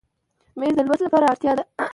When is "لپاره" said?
1.05-1.25